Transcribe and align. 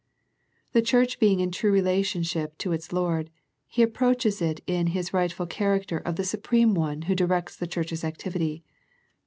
The 0.71 0.81
church 0.81 1.19
being 1.19 1.41
in 1.41 1.51
true 1.51 1.71
relationship 1.71 2.57
to 2.57 2.71
its 2.71 2.91
Lord, 2.91 3.29
He 3.67 3.83
approaches 3.83 4.41
it 4.41 4.59
in 4.65 4.87
His 4.97 5.13
rightful 5.13 5.45
char 5.45 5.77
acter 5.79 6.01
of 6.01 6.15
the 6.15 6.23
Supreme 6.25 6.73
One 6.73 7.03
Who 7.03 7.13
directs 7.13 7.55
the 7.55 7.67
church's 7.67 8.03
activity. 8.03 8.63